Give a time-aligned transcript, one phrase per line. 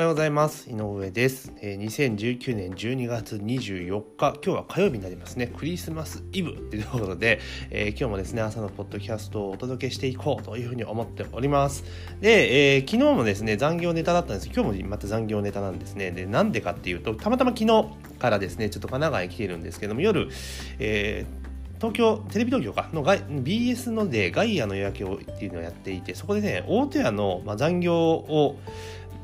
[0.00, 0.70] おはようございます。
[0.70, 4.32] 井上です、え、2019年12月24日。
[4.32, 5.48] 今日は火曜日になりますね。
[5.48, 7.38] クリスマスイブというところで、
[7.68, 11.84] えー、今日もですね朝のポッドキャストをお届けしていこうというふうに思っております。
[12.18, 14.46] で、えー、昨日もですね残業ネタだったんです。
[14.46, 16.12] 今日もまた残業ネタなんですね。
[16.12, 17.84] でなんでかっていうとたまたま昨日
[18.18, 20.30] からですねちょっと神奈川に来てるんですけども夜、
[20.78, 21.40] えー
[21.80, 28.58] 東京テレビ東京かの BS のでガイアの夜明けをっていうのをやっていてそこでね大戸屋の、ま、残業を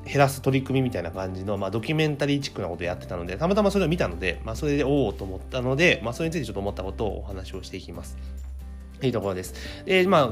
[0.06, 8.16] 減らす取り組みみたいな感じの、まあ、ドキュメンタリーチックなことをやってたのでたまたまそれを見たので、まあ、それでおおと思ったので、まあ、それについてちょっと思ったことをお話をしていきます。
[9.02, 9.52] いいところです。
[9.84, 10.30] で、まあ、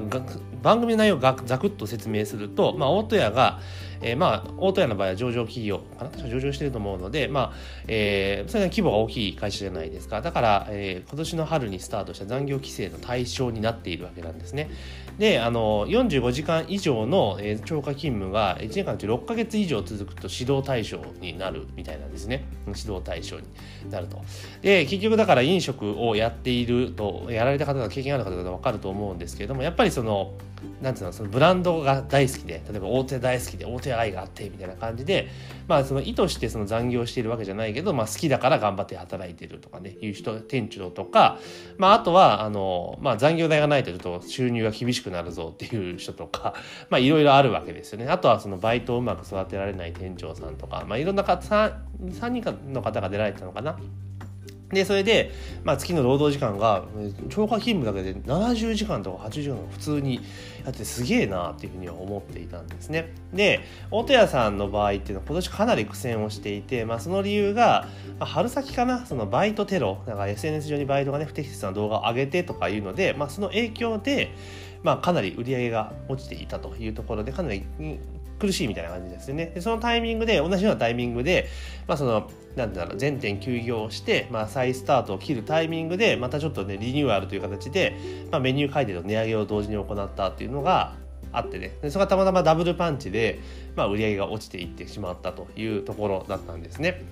[0.62, 3.60] 番組の内容をざくっと説明すると、まあ、大戸屋が、
[4.00, 6.28] えー、まあ、大戸屋の場合は上場企業かな？
[6.30, 7.56] 上場してると思うので、まあ、
[7.88, 10.22] えー、それが規模が大きい会社じゃないですか。
[10.22, 14.70] だから、えー、今年の春にスタートした残業規制の対象になっているわけなんですね。
[15.18, 22.44] で、あの、45時間以上の、超過勤務が1年間中6ヶ月以上続くと指導対象になるみたいなんですね。
[22.66, 23.44] 指導対象に
[23.90, 24.22] なると。
[24.62, 30.34] で、結局だから飲食をやっていると、やられた方が経験ある方が分かると思うんですけれども、やっぱりその、
[30.80, 35.28] なんていうのそのブランドが大好きで例えば大手大好きで大手愛があってみたいな感じで
[35.66, 41.38] まあその意図してその残業しているわけじゃないけど、まあ、好きだから頑張って働いてるとかねいう人店長とか、
[41.78, 46.54] まあ、あとはあの、まあ、残業代がないとちょっと収入が厳しくなるぞっていう人とか
[46.90, 51.72] まあいろいろあるわけですよねあとはそのバイトをうまく育てられない店長さんとか、まあ、いろんな方 3,
[52.10, 53.76] 3人の方が出られたのかな。
[54.74, 55.30] でそれで、
[55.62, 56.84] まあ、月の労働時間が
[57.30, 60.20] 超過勤務だけで70時間とか80時間普通に
[60.64, 63.14] やってすげえなっていうふうには思っていたんですね。
[63.32, 63.60] で
[63.90, 67.86] 大戸屋さんの場合っていうのは今年かなり苦戦をしていて、まあ、その理由が、
[68.18, 74.34] まあ、春先かなそのバイトテロなんか SNS 上にバイトがね不適切な動画を上げてとかいうので、まあ、その影響で、
[74.84, 77.64] まあ、かなり売り上げが落ちていたというところでかなり
[78.38, 79.46] 苦しいみたいな感じですよね。
[79.54, 81.48] でそのタイミングで、同じようなタイミングで、
[81.88, 87.96] まあその、なんだろう、全店休業して、まあ再スタートを切るタイミングで、またちょっとね、リニューアルという形で、
[88.30, 90.94] まあメニュー改定と値上げを同時に行ったっていうのが
[91.32, 93.40] あってね、でそれがたまたまダブルパンチで、
[93.76, 97.02] まあ売り上げが落ちていってしまったというところだったんですね。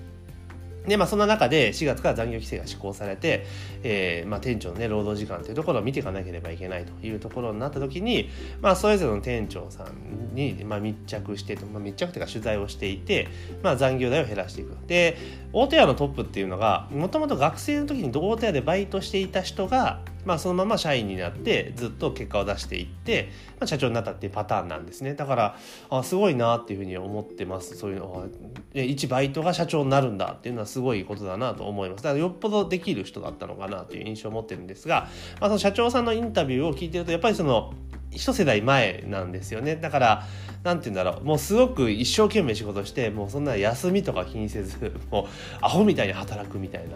[0.87, 3.45] で、まあ、そんな中で4月から残業規制が施行されて、
[3.83, 8.29] えー、まあ、店長のね、労働時間というところを見ていかなければいけないというところになった時に、
[8.61, 13.27] まあ、それぞれの店長さんに、まあ、密着して、まあ、密着というか取材をしていて、
[13.61, 14.75] まあ、残業代を減らしていく。
[14.87, 15.17] で、
[15.53, 23.29] 大手屋のトップっていうのが、もともと学生の時に大手屋でバイトしていた人が、まあ、そのまま社員になってずっと結果を出していって、
[23.59, 25.13] まあ、社長になったっていうパターンなんですね。
[25.15, 25.57] だから
[25.89, 27.75] あすごいなっていうふうに思ってます。
[27.75, 28.25] そういうのは
[28.73, 32.03] 一バイトが社長になるんだっていうのはすごいことだなと思います。
[32.03, 35.07] だからよっぽどできる人だったのかなという印象を持ってるんですが、
[35.39, 37.73] まあ、その社長さんのインタビューを聞いてるとやっぱりその
[38.13, 40.27] 一世代前なんですよねだから
[40.63, 45.25] 何て言うんだろうもうすごく一生懸命仕事してもうそんな休みとか気にせず もう
[45.61, 46.95] アホみたいに働くみたいな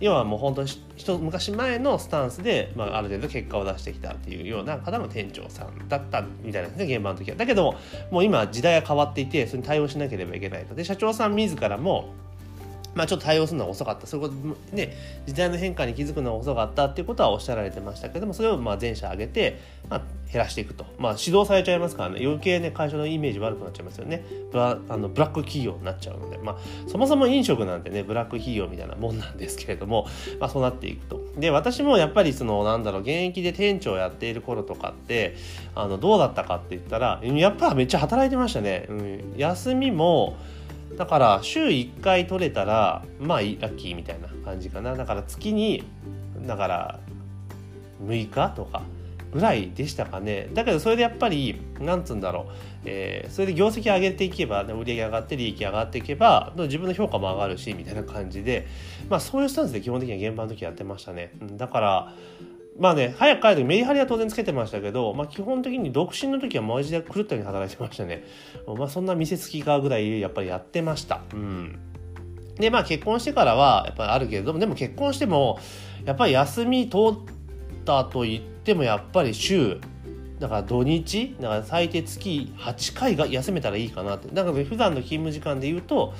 [0.00, 0.70] 要はもう本当に
[1.20, 7.36] 昔前のスタンスで、まあ、ある程度結果を出してきたっていうような方の店長さんだったみたいなですね現場の時は。
[7.36, 7.74] だけども
[8.12, 10.76] もう今時代が変わっていてそれに対応しなければいけないと。
[10.76, 12.14] で社長さん自らも
[12.98, 14.08] まあ、ちょっと対応するのは遅かった。
[14.08, 14.92] そういうことね
[15.24, 22.20] 時代の変化に気づくのは遅かったっていうことはおっしゃられてましたけどもそれをまあ全社上げて、まあ、減らしていくと、まあ、指導されちゃいますからね。
[22.20, 24.24] 余計ね会社のイメージ悪くなっちゃいますよね。
[24.50, 26.56] ブラあのブラック企業になっちゃうので、まあ、
[26.88, 30.06] そもそも飲食なんてねブラック企業みたいなもんなんですけれども、
[30.40, 31.20] まあ、そうなっていくと。
[31.38, 35.36] で私もやっぱりそのなんだろう現役で店長やっている頃とかって
[35.76, 40.36] あのどうだったかって言ったらやっぱめっちゃ働いてましたね、うん、休みも
[40.96, 44.94] だから週1回取れたらまあラッキーみたいな感じかな。
[44.94, 45.84] だから月に
[46.46, 47.00] だから
[48.04, 48.82] 6日とか
[49.32, 50.48] ぐらいでしたかね。
[50.54, 52.52] だけどそれでやっぱりなんつうんだろう、
[52.86, 58.66] えー、それで業績上げていけば、ね、売り上げ上がって利益上がっていけば自分の評価も上がるしみたいな感じで。
[59.08, 61.32] まあそういうスタンスで基本的には現場の時やってましたね。
[61.56, 62.12] だから
[62.78, 68.24] まあね、早く帰る時メリハリは当然つけてましたけど、まあ基本的に独身の時はマジで狂ったように働いてましたね。
[68.78, 71.20] まあそんな見せつきかぐらいやっぱりやってました。
[71.34, 71.78] うん。
[72.54, 75.58] で、まあ結婚してからはやっぱりあるけれども、でも結婚しても、
[76.04, 77.00] やっぱり休み通っ
[77.84, 79.80] たと言ってもやっぱり週、
[80.38, 84.28] だから土日、だから最低月8回が休めたらいいかなって。
[84.32, 86.14] だから普段の勤務時間で言うと、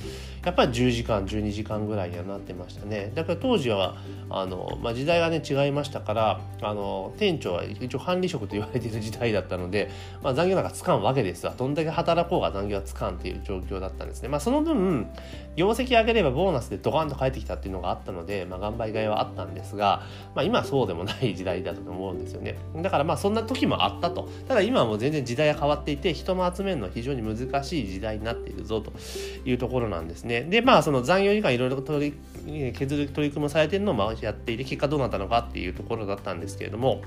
[0.49, 3.13] やっぱり10時間12時間ぐらいにはなってましたね。
[3.15, 3.97] だから当時は
[4.31, 9.91] あの、まあ、時代がね違いましたからあの店長は一応管理職と言われている時代だったので、
[10.23, 11.55] まあ、残業なんかつかんわけですわ。
[11.55, 15.07] どんだけ働こうが残業はつかんっていう状況だったんですね、まあ、その分
[15.55, 20.03] 業績上げればボーナスでドカンと返ってきたっていうのがあったので、まあ、頑張りがいはあったんですが、
[20.35, 22.57] まあ、今はそうでもない時代だと思うんですよね。
[22.77, 24.31] だからまあそんな時もあったと。
[24.47, 28.93] ただ今はもう全然時代が変わっていて人も集めるのは非常に難しい時代になっているぞと
[29.45, 30.38] いうところなんですね。
[30.43, 32.15] でまあその残業時間いろいろ取
[32.47, 37.03] り削る取り組みされてるのもやっていて結果どうなったのかっていうところだったんですけれども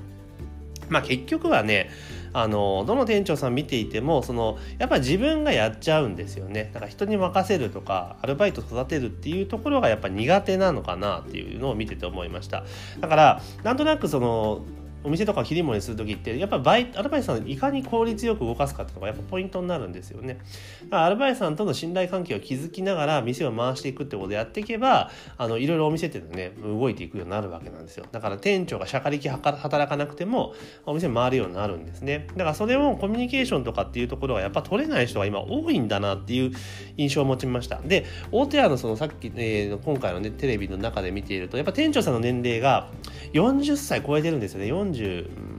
[0.88, 1.90] まあ結局はね
[2.34, 6.70] あのどの店長さん見ていてもそのやっぱり自分がやっちゃうんですよね。
[6.72, 12.64] だから人に任せるとかアルバイト育てるっていうところがやっぱ苦手なのかなっていうのを見てて思いました。
[13.00, 14.62] だからなんとなくその
[15.04, 20.38] お店とか切り盛りする時ってやっぱバイアルバイトさんいかに効率よく動かすかっていうのがやっぱポイントになるんですよね。
[20.84, 28.06] だからアルバイトさんとの信頼関係を築きながら店を回していくってことをやっていけばあのいろいろお店っていうのはね動いていくようになるわけなんですよ。
[28.12, 30.54] だから店長がしゃかりき働かなくても
[30.86, 32.26] お店回るようになるんですね。
[32.36, 36.52] だからそれをコミュニケーションとかっていうところがやっぱ取れない人が今多いんだなっていう
[36.96, 37.80] 印象を持ちました。
[37.80, 42.88] で大手屋のそのさっき、えー、今回のねテレビの中で見ているとやっぱ店長さんの年齢が
[43.32, 44.66] 40歳超えてるんですよね。
[44.92, 45.52] 40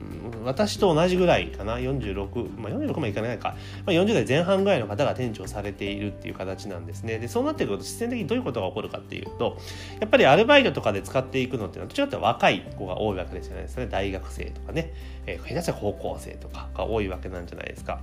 [0.44, 7.18] 私と同じぐらいかな46、まあ、46もいかないか、まあ、40代前半ぐらいの方が店長されているっていう形なんですね。
[7.18, 9.58] でそうなってくると必然的にどういうことが起こるかっていうと
[10.00, 13.88] やっぱりアルバイトとかで使っていくのっていうのはどちらかというと若い子が多いわけですよね。
[13.90, 14.92] 大学生とかね、
[15.26, 18.00] えー、下手したら高校生とかが多いわけなんじゃないですか。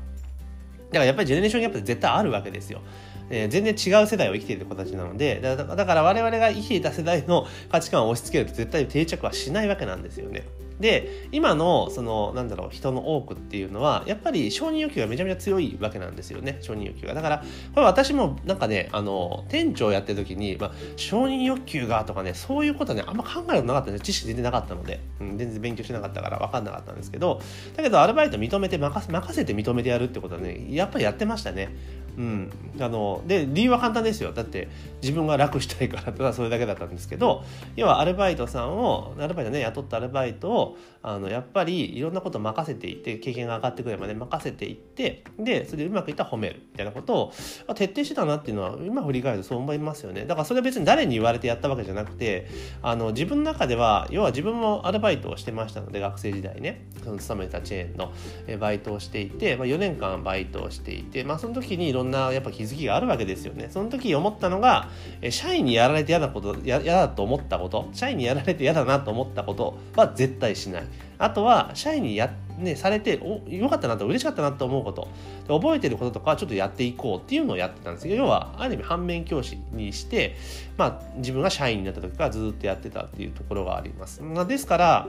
[0.92, 2.82] だからやっぱりジェネレーションギャップって絶対あるわけですよ。
[3.30, 10.44] えー、全然違う世代を生きている子たちなのでだから我々が生きていた世代の価値観を押し付けると絶対定着はしないわけなんですよね。
[10.82, 17.14] で今のそのなんだろう人の多くっていうのはやっぱり承認欲求がめちゃめちゃ強いわけなんですよね承認欲求が。
[17.14, 17.44] だから
[17.74, 27.40] これ私もなんかねあの店長やってる時に、まあ、承認欲求がとかねそういうことはねあんま考えたことなかったんで知識全然なかったので、うん、全然勉強してなかったから分かんなかったんですけど。
[27.78, 31.70] だけどアルバイト認めて任せ任せて認めてやるってことはねやっぱりやってましたね。
[32.18, 34.32] うん、あので理由は簡単ですよ。
[34.32, 34.68] だって
[35.02, 37.44] 自分が楽したいからとか それだけだったんですけど
[37.76, 47.32] 要はアルバイトさんをアルバイトね雇ったアルバイトをあのやっぱりいろんなこと任せていって経験が上がってくればね任せていってでそれでうまくいったら褒めるみたいなこと
[47.68, 50.26] を徹底してたなっていうのは今振り返るとそう思いますよね。
[50.26, 52.48] だからそれは別に誰に言われてやったわけじゃなくて
[52.82, 56.86] あの自分の中では要は自分もアルバイトをしてましたので学生時代ね。
[57.04, 58.12] その勤めたチェーンの
[58.60, 63.68] バイトをしていて、まあ、4年間バイトをしていて、まあ、その時にいろんなやっぱ気づきがあるわけですよね。
[63.70, 64.90] その時思ったのが
[65.30, 70.84] 社員にやられて嫌なこと嫌だと思ったこと社員にやられて嫌だなと思ったことは絶対しない。
[71.18, 75.08] あとは社員にや、ね、されておよかったなと嬉しかったなと思うこと。
[75.48, 78.08] 覚えてることとかちょっとやっていこうっていうのをやってたんです。
[78.08, 80.36] けど要はある意味反面教師にして、
[80.78, 84.22] まあ、自分が社員になった時からずっとやってたっていうところがあります。
[84.24, 85.08] まあ、ですから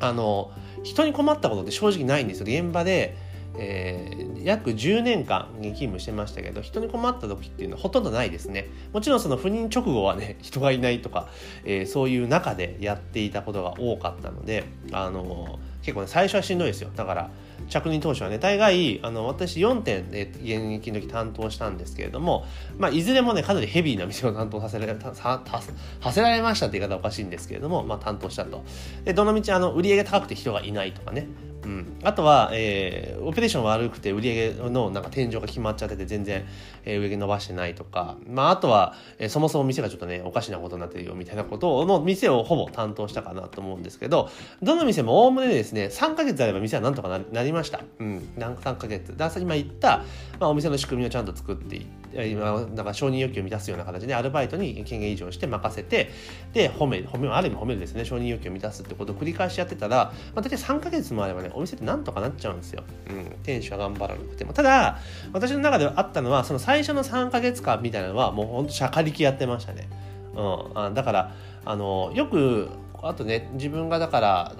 [0.00, 0.50] あの
[0.82, 2.46] 人に困ったことって正直ないんですよ。
[2.46, 3.16] 現場で
[3.56, 8.68] えー、約10年間勤務してましたけど人に困った時っていうのはほとんどないですね。
[8.92, 11.28] もちろんその赴任直後はね 人がいないとか、
[11.64, 16.90] えー、そういう中でやっていたことが多かったのであの結構ね最初はしんどいですよ。
[16.94, 17.30] だから
[17.68, 22.44] 着任当初はね大概あの私4点で現役の時担当したんですけれども、
[22.78, 28.64] まあ、いずれもねかなりヘビーな店を担当させられささせられましたって言い方おかしいんですけれども、まあ、担当したと。
[29.04, 31.26] でどのみちあの売り上げ高くて人がいないとかね。
[31.64, 36.44] うん、あとは、えー、オペレーション悪くて売り上げのなんか天井が決まっちゃってて全然、
[36.84, 44.30] えー、上げ伸ばしてないとか、まあ、あとは、えー、そもそも店がちょっとねおかしなことになってるよみたいなことの店をほぼ担当したかなと思うんですけど
[44.62, 49.16] どの店もおおむねですね3ヶ月あれば店はなんとかなりました、うん、なん3ヶ月。
[49.16, 49.98] だ今言った、
[50.40, 56.10] まあ、お店の仕組みをちゃんと作っていって今なんか承認欲求を満たすような形でアルバイトに権限移譲して任せて
[56.52, 58.04] で褒め褒めある意味褒めるですね。
[58.04, 64.52] 承認欲求を満たすってことを繰り返しやってたら、まあ、大体3ヶ月もあればねお店ってなんとかなっちゃうんですよ、うん、店主は頑張らなくても。
[64.52, 64.98] ただ
[65.32, 69.88] 私の中であったのはその最初の3ヶ月間みたいなのはもうほんとしゃかりきやってましたね、
[70.34, 71.34] うん、あだから
[71.64, 72.68] あのよく
[73.02, 74.52] あとね自分がだから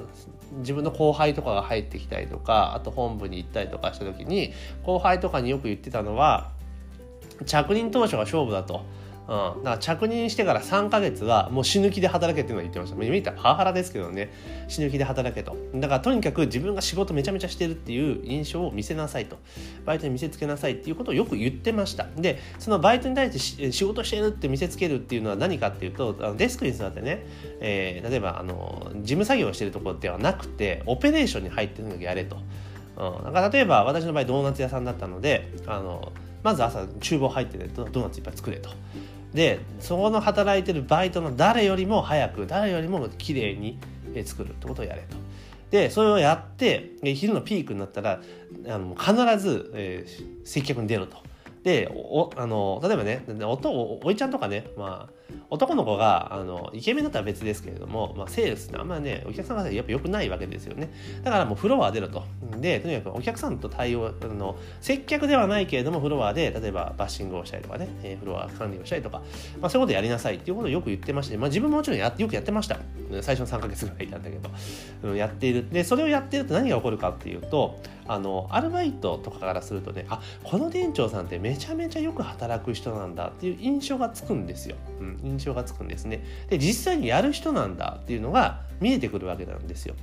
[0.58, 4.52] 自分の後輩とかが入ってきたりとかあと本部に行ったりとかした時に
[4.84, 6.50] 後輩とかによく言ってたのは
[7.46, 8.84] 着任当初が勝負だと。
[9.26, 12.96] うん、だから着任してから3か月はもう死ぬ気で働けっていうのを言ってました。
[12.96, 14.30] 見たらパワハラですけどね、
[14.68, 15.56] 死ぬ気で働けと。
[15.74, 19.38] だからとにかく自分が仕事めちゃめちゃしてるっていう印象を見せなさいと。
[19.86, 22.06] バイトに見せつけなさいっていうことをよく言ってました。
[22.16, 27.24] で、そのバイトに対して仕事してるって見せつけるっていうのは何かっていうと、あのデスクに座ってね、
[27.60, 32.36] えー、例えばあの事務作業をしてるところではなくて、オペレーションに入ってるのやれと。
[32.96, 36.12] うん、だから例えば私の場合ドーナツ屋さんだったので、あの
[36.42, 38.70] まず朝厨房入ってねドーナツいっぱい作れと。
[39.34, 43.78] でそこの働いてるバイトの誰よりも早く誰よりも綺麗に
[44.24, 45.16] 作るってことをやれと。
[45.70, 48.20] でそれをやって昼のピークになったら
[48.68, 51.16] あの必ず、えー、接客に出ろと。
[51.64, 60.92] でおあの例えばねおとおおいちゃんとかね、まあ、男の子があのイケメンだったら別ですけれども、まあ、セールスってあんまねお客さんがやっぱ良くないわけですよね。
[61.22, 62.24] だからもうフロア出ろと。
[62.60, 69.22] でとにかくお客さんと対応あの接客ではないけれどもフロアで例えばバッシングをしたりとかね、えー、フロア管理をしたりとか、
[69.60, 72.78] まあ、そういうことやりなさいっていうことをよく言ってまして、まあ、自分ももちろんやよくやってました。
[73.22, 74.50] 最初の3ヶ月ぐらいいたんだけど、
[75.02, 75.68] うん、やっている。
[75.70, 86.24] でそれをやってると何が起こるかっていうとあのアルバイトとかからするとねあこの店長さんってめちゃめちゃよく働く人なんだっていう印象がつくんですよ、うん、印象がつくんですね。
[86.48, 89.94] で実際にやる人なんだっていうのが見えてくるわけなんですよ。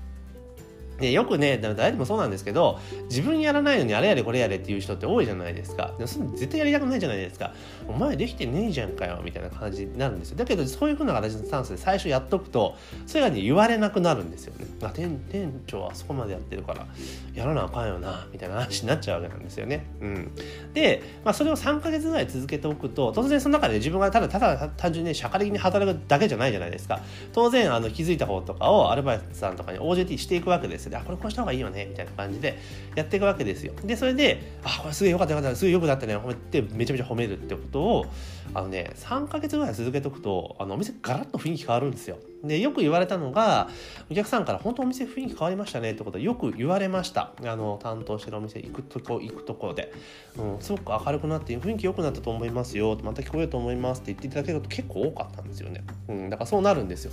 [1.02, 2.80] でよくね誰でもそうなんですけど
[3.10, 5.94] 自分やらないのにあれやれこれやれっていう人って多いじゃないですか。
[5.98, 7.54] でも絶対やりたくないじゃないですか。
[7.88, 10.38] お前できてねえじゃんかよみたいな感じになるんですよ。
[10.38, 14.66] だけどそういうふうな形のスタンスで最初やっとくとそれがね言われなくなるんですよね。
[14.80, 16.86] まあ店店長はそこまでやってるから
[17.34, 19.86] やらなあかんよなみたいな話になっちゃうわけなんですよね。
[20.02, 20.32] うん。
[20.74, 27.02] で、まあ、それを3か月ぐらい続けておくと当然その中で自分がただただ単純に社会的に働くだけじゃないじゃないですか。
[27.34, 32.60] 当然あの気づいた方とかをアルバイトさんとかに OJT していくわけですであこれこうした方がいいよねみたいな感じで
[32.96, 33.74] やっていくわけですよ。
[33.84, 38.06] でそれであこれすげえよかったよかったすげえよくなったね褒めてめちゃめちゃ褒めるってことを
[38.54, 42.18] あのね3か月ぐらい続けとくとあのお店ガラッと雰囲気変わるんですよ。
[42.44, 43.70] でよく言われたのが
[44.10, 47.34] お客さんから本当お店雰囲気変わりましたねってことはよく言われました。
[47.44, 49.94] あの担当してるお店行くとこ行くところで、
[50.38, 52.98] うん、すごく明るくなって雰囲気良くなったと思いますよ。
[53.04, 57.12] また聞こえると思いますって言っていただけると結構多かったんですよね、うん、だからそうなるんですよ。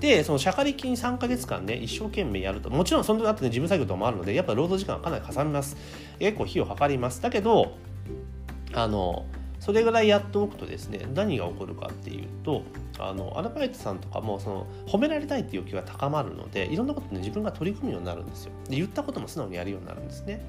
[0.00, 5.76] でその社会金3か月間ね一生懸命やるともちろんその後ね事務作業とかもあるのでやっぱ労働時間はかなりかさみます。
[6.18, 7.20] 結構費用かかります。
[7.20, 7.76] だけど
[8.72, 9.26] あの
[9.60, 12.62] それぐらいやっておくとですね何が起こるかっていうと
[12.98, 18.52] あのアルバイトさんとかもその褒められたいっていう欲求が高まるのでいろんなことね自分が取り組むようになるんですよ。
[18.68, 20.40] で言ったことも素直にやるようになるんですね。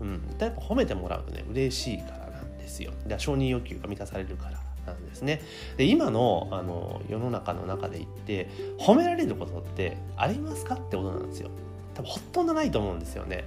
[0.00, 0.22] うん。
[0.38, 2.92] やっぱ褒めてもらうとね嬉しいからなんですよ。
[3.06, 5.42] で承認欲求が満たされるからなんですね。
[5.76, 11.50] で今のあの世の中の中で言って褒められることってありますかってことなんですよ。
[11.94, 13.44] 多分ほとんどないと思うんですよね。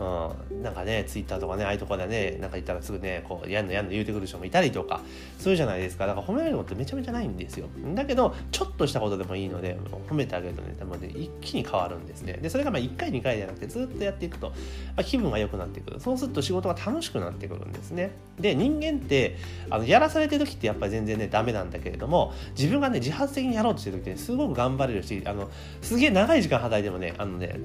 [0.00, 5.02] うん、なんかねツイッターとかねああいうとこでねなんか言ったらすぐねこうやんのやんの言うてくる人もいたりとか
[5.38, 6.06] そうじゃないですか。
[6.06, 7.68] だから褒められることってめちゃめちゃないんですよ。
[7.94, 9.78] だけどちょっとしたことでもいいので
[10.08, 12.38] 褒めてあげるとね多分ね一気に変わるんですね。
[12.40, 14.54] でそれがまあ1回2回じゃなくてずっとやっていくと、ま
[14.96, 16.00] あ、気分が良くなってくる。
[16.00, 18.12] そうすると仕事が楽しくなってくるんですね。
[18.38, 19.36] で人間って
[19.68, 25.50] あのやらされてる時ってやっぱり全然ねダメなんだけれども自分がね自発的にやろうとしてる時ってすごく頑張れるしあの
[25.82, 27.58] すげえ長い時間働いてもねあのね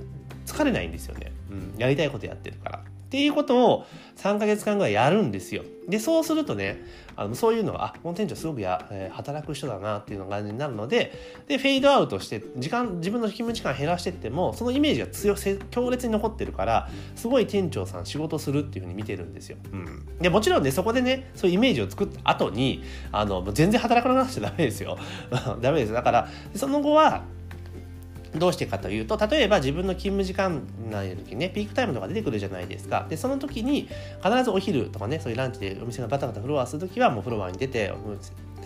[0.46, 1.32] 疲れないんですよね、
[1.74, 3.86] うん、やりたいことやってるからっていうことを
[4.18, 5.64] 3ヶ月間ぐらいやるんですよ。
[5.88, 6.84] で、そうするとね、
[7.16, 11.14] あのそういうのは、あ、この店長すごくや、えー、働く人だなっていうの感じになるので、
[11.48, 15.36] で、フェードアウトして、時間、自分の勤務時間減らしてっても、そのイメージが強
[15.70, 19.58] 強烈に残ってるから、すごい店長さん仕事するっていうふうに見てるんですよ。
[19.72, 20.06] うん。
[20.20, 24.98] で、もちろんね、そこでね、そういうイメージを作った後に、あの、全然働かなくちゃダメですよ。
[25.62, 25.94] ダメです。
[25.94, 27.24] だから、その後は、
[28.40, 33.06] どうしてかというと例えば自分の勤務時間内の時にねピークタイムとか出てくるじゃないですか。
[33.10, 33.88] でその時に
[34.24, 37.92] 必ずお昼とかねそういうランチでお店がバタバタフロアする時はもうフロアに出て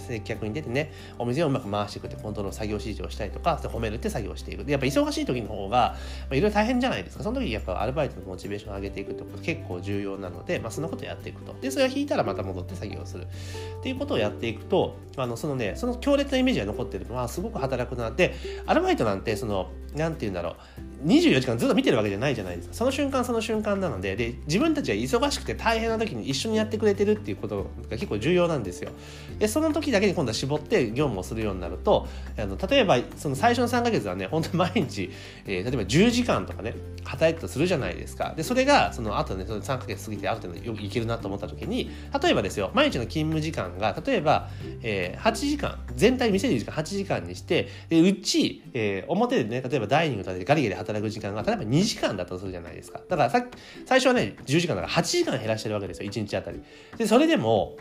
[0.10, 4.66] 接客に出てねお店をうまく回していくってコントロール作業指示をしたりとか褒めるって作業をしていく。
[4.66, 5.96] でやっぱ忙しい時の方が
[6.28, 7.24] いろいろ大変じゃないですか。
[7.24, 11.56] その時やっぱアルバイトのモチベーションを上げていくってこと結構重要なので、まあ、そんなことをやっていくと。
[11.62, 13.24] でそれが引いたらまた戻って作業する。
[13.24, 18.34] っていうことをやっていくとあのそのねその強烈なイメージが残ってるのはすごく働くなって
[18.66, 20.89] アルバイトなんてその何て言うんだろう。
[21.04, 22.74] 24時間ずっと見てるわけじゃないじゃないですか。
[22.76, 28.92] その瞬間その瞬間なのでで自分たちが忙しくて大変な時に一緒にやってくれてるっていうことが結構重要なんですよ。
[29.38, 35.12] でその時だけに今度は絞って業務をするようになるとあの例えばその最初の3ヶ月はね本当に毎日、
[35.46, 38.34] えー、例えば10時間とかね働いたとするじゃないですか。
[38.36, 41.90] でそれがその後ねその3ヶ月過ぎてある程度よくいけるなと思った時に
[42.22, 44.50] 例えばですよ毎日の勤務時間が例えば、
[44.82, 53.46] えー、8時間全体見せる時間8時間にしてでうち、えー、表でね例えばダイニングとかでガリガリ働働く時間が例えば2時間だとするじゃないですかだからさ
[53.86, 56.62] 最初はね10時間だから8時間減らしてるわけですよ1日あたり
[56.98, 57.78] でそれでも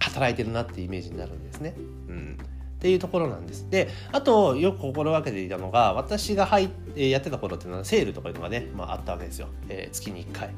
[0.00, 1.74] 働いてるなっていうイメージになるんですね。
[2.08, 2.38] うん
[2.80, 3.68] っていうところなんです。
[3.68, 9.48] で、あと、よく心がけていたのが、私が入って、やってた頃っていうのは、セールとかいうのがね、まあ、あったわけですよ。
[9.68, 10.48] えー、月に1回。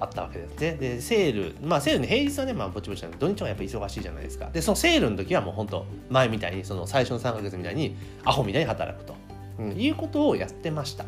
[0.00, 0.74] あったわけですね。
[0.74, 4.50] で、セール、まあ、セールね、平日はね、まあ、ぼちぼちなんで、土日はやっぱ忙しいじゃないですか。
[4.50, 7.94] で、そのセールの時はもう本当前みたいに、その最初の3ヶ月みたいに、
[8.24, 9.14] アホみたいに働くと、
[9.58, 11.04] いうことをやってました。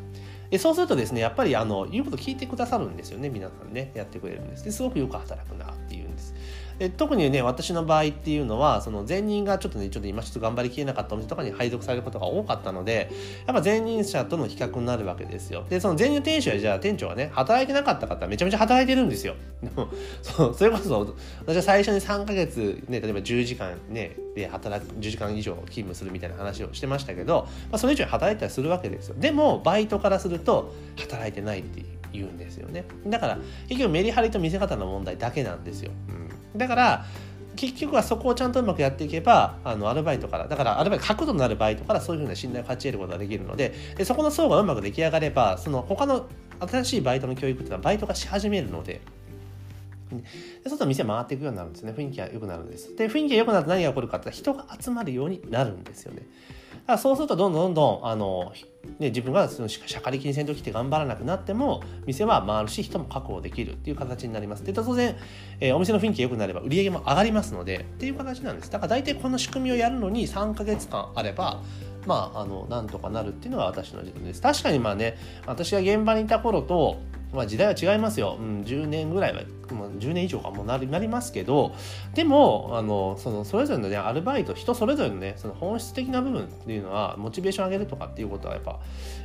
[0.54, 4.64] でそうするとですねやっぱりあの言うこと聞いてくださるんですよね皆さんねやってくれるんです。
[4.64, 6.32] ですごくよく働くなっていうんです。
[6.78, 13.11] で特にね私の場合っていうのはその前任がちょっとねちょっと今ちょっと頑張りきれなかったお店とかに配属されることが多かったので
[13.46, 15.66] やっぱ前任者との比較になるわけですよ。
[15.68, 19.34] でその前任店主はじゃあ店長がね働いてなかった方はめちゃめちゃ働いてるんですよ。
[20.23, 29.14] そうそれこそ私は最初に3ヶ月ね例えば10時間ねで働く10時間以上勤務するみたいな話をしてましたけど、まあ、それ以上に働いたりするわけですよ。
[29.18, 31.82] でもバイトからすると働いてないって
[32.12, 32.84] 言うんですよね。
[33.06, 37.04] だから結局メリハリと見せ方の問題だけなんですよ、うん、だから
[37.56, 46.26] 結局はそこをちゃんとうまくやっていけばあのアルバイトからだからアルバイト角度のあるバイトからそういうふうな信頼を勝ち得ることができるのででそこの層がうまく出来上がればその他の
[46.60, 49.00] 新しいバイトの教育っていうのはバイトがし始めるので。
[50.10, 51.92] でそうすると店回っていくようになるんですね。
[51.92, 52.94] 雰囲気が良くなるんです。
[52.94, 56.20] で雰囲気が良くなると何が起こるかって人が集まるようになるんですよね。
[56.20, 58.52] だからそうするとどんどんどんどんあの、
[58.98, 64.64] ね、自分がそのしゃかりきに先頭来て頑張らなくなっても店は回るし人も確保できるっていう形になります。
[64.64, 65.16] で当然、
[65.60, 68.70] えー、お店の雰囲気が良くなれば売り上げも上がりますのでっていう形なんです。
[68.70, 71.62] だから大体この仕組みをやるのに3ヶ月間あれば
[72.06, 74.42] まあ、あのなんとかなるっていうのが私の自分です。
[74.42, 77.00] 確かにまあね私が現場にいた頃と
[77.34, 81.74] まあ、時代は違いますよ、うん、10年ぐらいは、まあ、10年以上かもなりなりますけど
[82.14, 88.80] でもあのそのそれぞれの、ね、アルバイト人それぞれのねその本質的な部分っていうのはモチベーション上げるとかっていうことはやっぱ、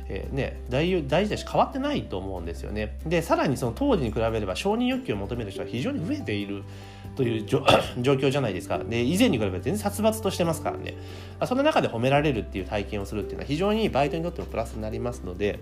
[0.08, 2.98] えー、ね、大大事だし変わってないと思うんですよね。
[3.06, 6.64] でさらにその当時に比べれば承認欲求を求める人は非常に増えている
[7.16, 7.58] という状
[8.02, 8.78] 況じゃないですか。
[8.78, 10.94] で以前に比べて全然殺伐としてますからね。
[11.44, 15.60] その中で褒められるっていう体験をするっていうのは非常にバイトにとってもプラスになりますので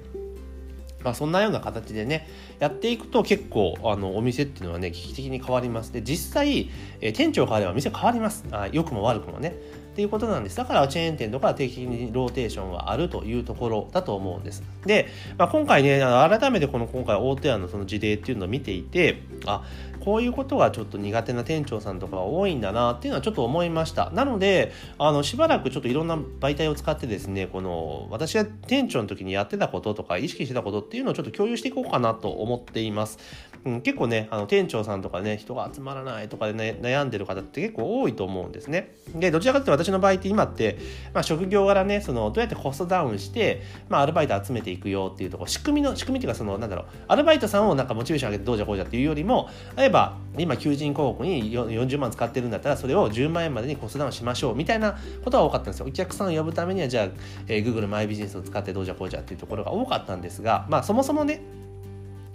[1.05, 2.27] まあ、そんなような形でね
[2.59, 5.93] やっていくと結構あのお店っていうのはね危機的に変わります。
[5.93, 8.45] で実際、え、店長変われば店変わります。
[8.51, 9.55] あ良くも悪くもね。
[9.99, 10.57] っていうことなんです。
[10.57, 14.63] だからチェーン店とか定期的にローテーションがあるというところだと思うんです。
[14.87, 19.65] で、まあ、今回ね改めてこの今回大手屋のその事例っていうのを見ていてあ
[19.99, 24.11] こういうことがちょっと苦手な店長さんとかが多いんだなっていうのはちょっと思いました。
[24.11, 33.19] なのであのしばらくちょっといろんな媒体を使ってですねこの私が店長の時にやってたこととか意識してたことっていうのをちょっと共有していこうかなと思っています。
[33.65, 38.95] うん、結構ねあの店長さんとかね人が集まらないとかで、ね、悩んでる方って結構多いと思うんですね。
[39.15, 40.79] でどちらかというと私の場合って今って、
[41.15, 55.87] まあ、職業柄ねそのどうやってコストダウンして、まあ、アルバイト集めていくよっていうとこ仕組みの仕組みっていうかそのなんだろうアルバイトさんをなんかモチベーション上げてどうじゃこうじゃっていうよりも例えば今求人広告に40万使ってるんだったらそれを10万円までにコストダウンしましょうみたいなことが多かったんですよ。
[55.87, 57.09] お客さんを呼ぶためにはじゃあ、
[57.47, 61.41] えー、Google マイビジネスを使ってどうじゃこうじゃっていうところが多かったんですがまあそもそもね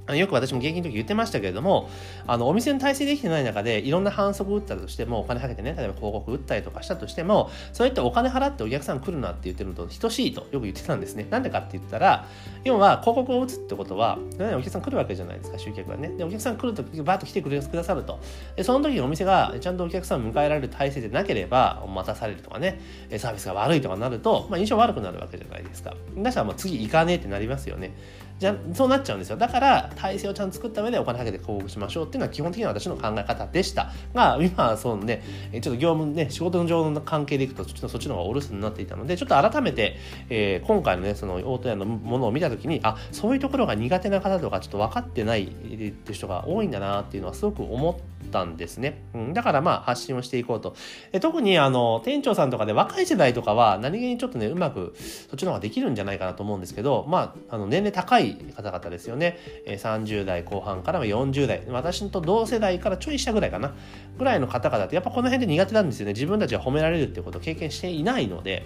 [0.08, 1.90] よく私も現金の時言ってましたけれども、
[2.28, 11.28] あのお店の体制できてない中でいろんな反則打ったとしても、お金かけてね、例えば広告打ったりとかしたとしても、そうやってお金払ってお客さん来るなって言ってるのと等しいとよく言ってたんですね。
[11.30, 12.28] なんでかって言ったら、
[12.66, 16.10] 要は広告を打つってことは、お客さん来るわけじゃないですか、集客はね。
[16.10, 18.20] で、お客さん来ると、バーッと来てくれくださると。
[18.56, 22.82] で、その時にお店がちゃんとお客さんを迎えられる体制でなければ、待たされるとかね、
[23.18, 25.96] サービスが悪いとかなると、まあ、印象悪くなるわけじゃないですか。
[26.18, 27.94] だからもう次行かねえってなりますよね。
[28.40, 29.38] じゃそうなっちゃうんですよ。
[29.38, 33.92] だから体制をちゃんと作った上でお金かけて広告しましょうっていうのは基本的には私の考え方でした。
[34.14, 39.98] が今はそうねちょっと業務ね仕事の上の関係でいくとちょっとそっちの方がお留守になっていたのでちょっと改めて、
[40.30, 50.76] えー、今回のねその大戸屋のものを見た時にあそういうところが苦手な方とかちょっと分かってないっていう人が多いんだなっていうのはすごく思ったんですね、うん、だからまあ発信をしていこうと。
[51.12, 54.96] え特にあの店長さんとかで若い世代とかは何気にちょっとねうまく
[55.30, 58.23] そっちの方ができるんじゃないかなと思うんですけどまああの年齢高い
[58.56, 59.38] 方々ですよね。
[59.68, 63.74] 30代後半から40代、私と同世代からちょい下ぐらいかな、
[64.18, 66.14] ぐらいの方々ってやっぱこの辺で苦手なんですよね。
[66.14, 68.64] 自分たちが褒められるってことを経験していないので。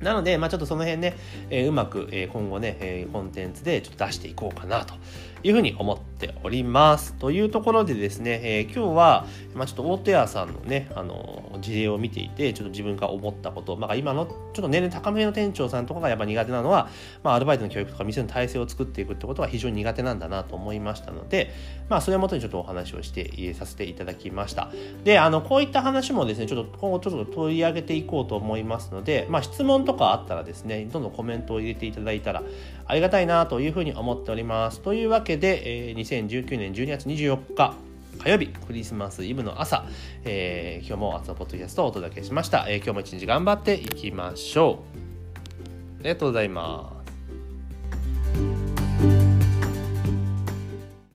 [0.00, 1.14] なので、まあ、ちょっとその辺ね、
[1.50, 4.94] えー、うまく、えー、今後ね、えー、コンテンツでちょっと出していこうかなと
[5.42, 7.14] いうふうに思っております。
[7.14, 16.88] というところでですね、えー、今日は、まあ、ちょっと大手屋さんのね、あの事例を見ていて、ちょっと自分が思ったこと、まあ、今のちょっと年齢高めの店長さんとかがやっぱ苦手なのは、
[17.22, 21.54] まあ、アルバイトの教育とか店の体制を作っていくってことは非常に苦手なんだなと思いましたので、
[21.88, 24.70] まあ、それをもとにちょっとお話をして入れさせていただきました。
[25.04, 32.42] で、あの、こういった話もですね、ちょっと今後ちょっと取り上げていこうと思いますので、まあ、質問とかあったらですね、どんどんコメントを入れていただいたら
[32.86, 34.80] ありがたいなというふうに思っております。
[34.80, 37.74] というわけで、えー、2019年12月24日、
[38.22, 39.86] 火曜日、クリスマスイブの朝、
[40.24, 42.66] えー、今日も朝ポッドキャストをお届けしました。
[42.68, 46.00] えー、今日も一日頑張っていきましょう。
[46.00, 46.99] ありがとうございます。